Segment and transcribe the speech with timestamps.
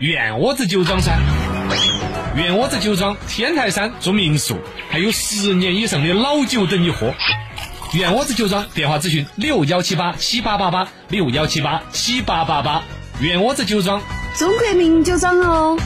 [0.00, 1.12] 袁窝子酒庄噻！
[2.34, 7.12] 袁窝子酒庄天台山住民宿，还有十年以上的老酒等你喝。
[7.92, 12.82] 袁窝子酒庄电话咨询六幺七八七八八八六幺七八七八八八。
[13.20, 14.00] 袁窝子酒庄，
[14.38, 15.78] 中国名酒庄哦。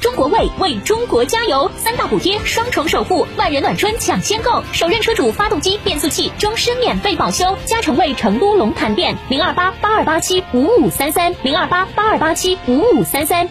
[0.00, 7.56] 中国味为中国加油，三大补贴，双重守护，万人暖春抢先购，首任车主发动机、变速器终身免费保修。
[7.64, 13.48] 嘉诚味成都龙潭店零二八八二八七五五三三零二八八二八七五五三三。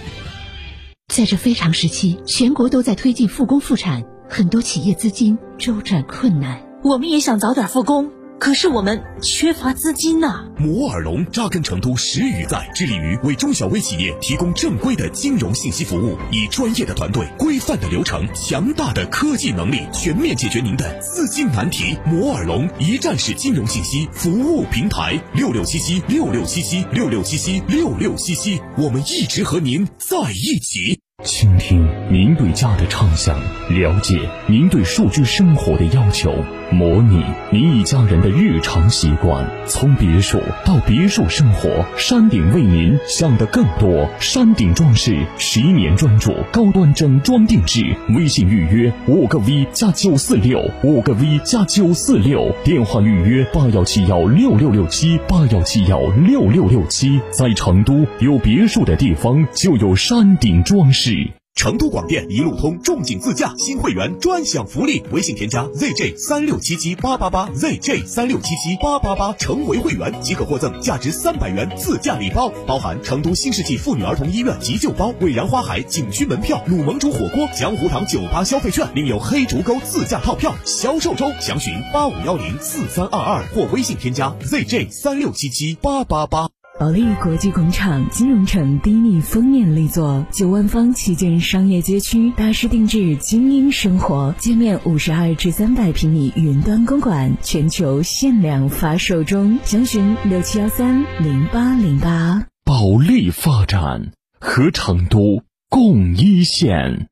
[1.08, 6.62] 在这非常时期，全国都在推进复工复产，很多企业资金周转困难。
[6.84, 21.98] 我们也想早点复工，可是我们缺乏资金呐、摩尔龙扎根成都十余载，致力于为中小微企业提供正规的金融信息服务，以专业的团队、规范的流程、强大的科技能力，全面解决您的资金难题。
[22.06, 31.05] 摩尔龙一站式金融信息服务平台，六六七七六六七七六六七七六六七七，我们一直和您在一起。
[31.26, 33.36] 倾听您对家的畅想，
[33.70, 36.32] 了解您对数据生活的要求，
[36.72, 39.44] 模拟您一家人的日常习惯。
[39.66, 44.08] 从别墅到别墅生活，山顶为您想的更多。
[44.20, 57.20] 山顶装饰十一年专注高端整装定制，微信预约五个 V 加九四六，五个 V 加九四六，电话预约八幺七幺六六六七八幺七幺六六六七。
[57.32, 61.15] 在成都有别墅的地方就有山顶装饰。
[61.56, 86.55] 成都广电一路通仲景自驾新会员专享福利，微信添加 ZJ 三六七七八八八 ZJ 三六七七八八八，成为会员即可获赠价值三百元自驾礼包，包含成都新世纪妇女儿童医院急救包、蔚然花海景区门票、鲁盟煮火锅、江湖堂酒吧消费券，另有黑竹沟自驾套票销售中，详询八五幺零四三二二或微信添加 ZJ 三六七七八八八。
[86.78, 102.46] 保利国际广场金融城低密封面力作，九万方旗舰商业街区，大师定制精英生活，界面五十二至三百平米云端公馆，全球限量发售中，详询六七幺三零八零八。
[102.66, 104.12] 保利发展
[104.42, 107.08] 和成都共一线。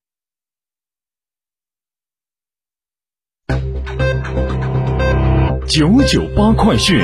[5.70, 7.00] 九九八快讯。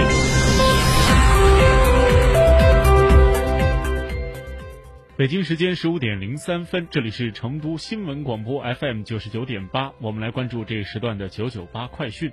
[5.19, 12.31] 北京时间十五点零三分，这里是成都新闻广播 FM 九十九点八，我们来关注这一时段的九九八快讯。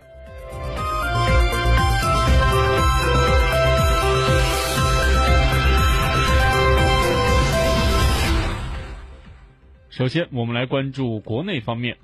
[9.90, 11.96] 首先，我们来关注国内方面。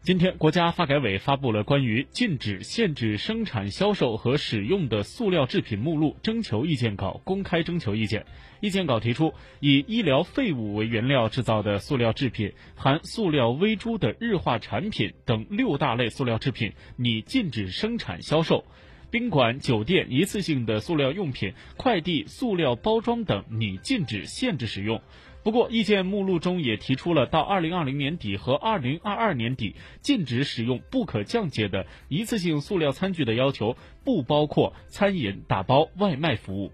[0.00, 8.24] 今天，国家发改委发布了关于禁止、限制生产、销售和使用的塑料制品目录征求意见稿公开征求意见。
[8.60, 18.64] 意见稿提出，以医疗废物为原料制造的塑料制品、含塑料微珠的日化产品等六大类塑料制品拟禁止生产销售；
[19.10, 25.02] 宾馆、酒店一次性的塑料用品、快递塑料包装等拟禁止、限制使用。
[25.48, 36.70] 不过，意见目录中也提出了到二零二零年底和二零二二年底禁止使用不可降解的一次性塑料餐具的要求，不包括餐饮、打包、外卖服务。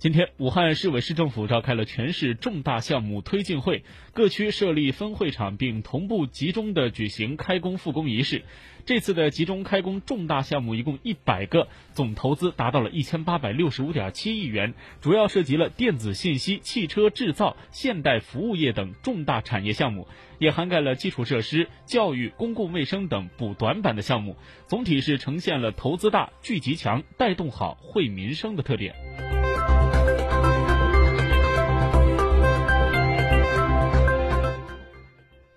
[0.00, 3.84] 今天，武汉市委市政府召开了全市重大项目推进会，
[4.14, 8.42] 各区设立分会场，并同步集中的举行开工复工仪式。
[8.86, 14.72] 这次的集中开工重大项目一共一百个，总投资达到了一千八百六十五点七亿元，
[15.02, 20.08] 主要涉及了电子信息、汽车制造、现代服务业等重大产业项目，
[20.38, 24.34] 也涵盖了基础设施、教育、公共卫生等补短板的项目。
[24.66, 28.94] 总体是呈现了投资大、聚集强、带动好、惠民生的特点。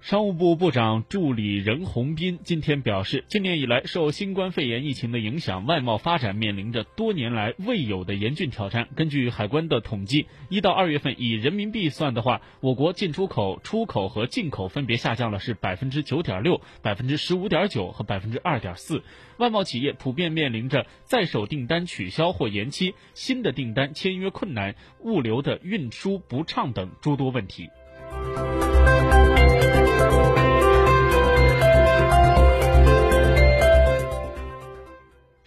[0.03, 8.89] 商务部部长助理任洪斌今天表示，今年以来，受新冠肺炎疫情的影响，外贸发展面临着多年来未有的严峻挑战。
[8.97, 19.03] 根据海关的统计，一到二月份以人民币算的话，我国进出口、出口和进口分别下降了是百分之九点六、百分之十五点九和百分之二点四。
[19.37, 27.69] 外贸企业普遍面临着在手订单取消或延期、新的订单签约困难、物流的运输不畅等诸多问题。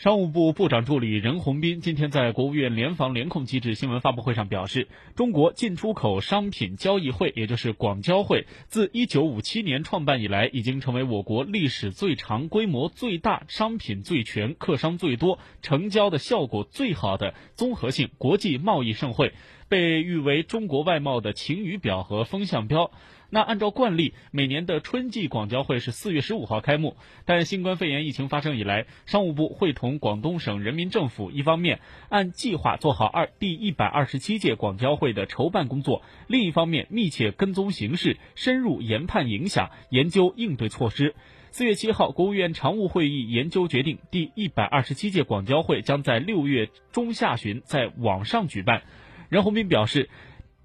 [0.06, 4.86] 商务部部长助理任洪斌今天在国务院联防联控机制新闻发布会上表示，
[5.16, 19.32] 中国进出口商品交易会，也就是广交会，自1957年创办以来，已经成为我国历史最长、规模最大、商品最全、客商最多、成交的效果最好的综合性国际贸易盛会，
[19.68, 22.92] 被誉为中国外贸的晴雨表和风向标。
[23.28, 26.96] 那按照惯例，每年的春季广交会是四月十五号开幕。
[27.24, 41.14] 但新冠肺炎疫情发生以来，商务部会同广东省人民政府，一方面按计划做好二第一百二十七届广交会的筹办工作，另一方面密切跟踪形势，深入研判影响，研究应对措施。
[41.50, 48.82] 四月七号，国务院常务会议研究决定，第一百二十七届广交会将在六月中下旬在网上举办。
[49.28, 50.08] 任洪斌表示。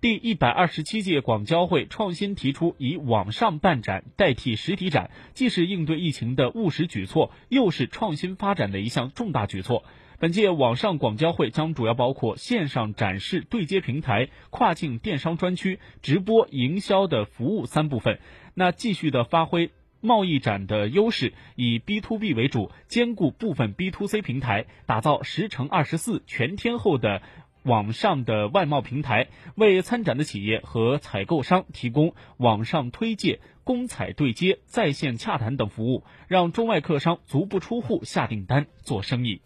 [0.01, 9.83] 第一百二十七届广交会创新提出以网上办展代替实体展，既是应对疫情的务实举措，又是创新发展的一项重大举措。
[10.17, 18.17] 本届网上广交会将主要包括线上展示对接平台、跨境电商专区、直播营销的服务三部分。
[18.55, 19.69] 那继续的发挥
[19.99, 27.21] 贸易展的优势，以 B to B 为主，兼顾部分 B to C 平台，打造十乘二十四全天候的。
[27.63, 39.41] 网上的外贸平台为参展的企业和采购商提供网上推介、公采对接、在线洽谈等服务，让中外客商足不出户下订单做生意。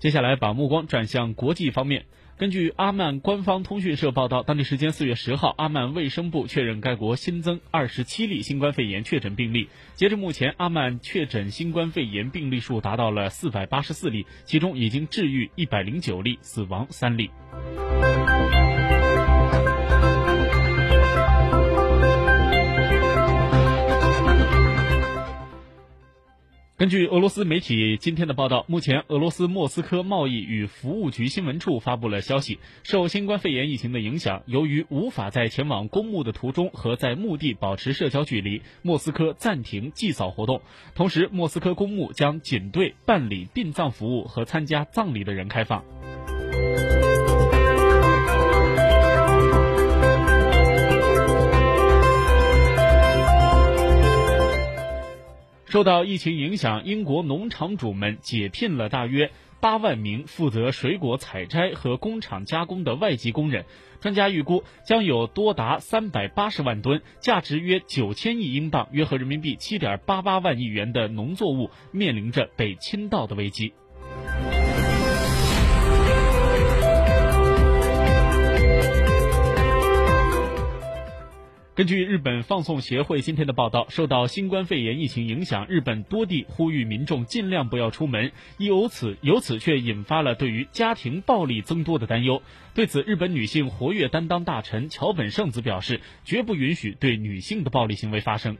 [0.00, 2.06] 接下来把目光转向国际方面。
[2.40, 9.68] 根据阿曼官方通讯社报道，当地时间四月十号，阿曼卫生部确认该国新增二十七例新冠肺炎确诊病例。
[9.94, 17.28] 截至目前，阿曼确诊新冠肺炎病例数达到了四百八十四例，其中已经治愈一百零九例，死亡三例。
[26.80, 40.62] 根据俄罗斯媒体今天的报道，目前俄罗斯莫斯科贸易与服务局新闻处发布了消息，受新冠肺炎疫情的影响，由于无法在前往公墓的途中和在墓地保持社交距离，莫斯科暂停祭扫活动。
[40.94, 45.84] 同时，莫斯科公墓将仅对办理殡葬服务和参加葬礼的人开放。
[55.70, 59.30] 受到疫情影响，英国农场主们解聘了大约
[59.60, 63.64] 八万名负责水果采摘和工厂加工的外籍工人。
[64.00, 73.72] 专家预估，将有多达三百八十万吨、价值约九千亿英镑（约合人民币七点八八万亿元）的农作物面临着被倾倒的危机。
[81.80, 92.42] 根据日本放送协会今天的报道，受到新冠肺炎疫情影响，日本多地呼吁民众尽量不要出门，由此由此却引发了对于家庭暴力增多的担忧。
[92.74, 98.58] 对此，日本女性活跃担当大臣桥本圣子表示，绝不允许对女性的暴力行为发生。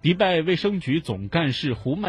[0.00, 2.06] 迪拜卫生局总干事胡曼。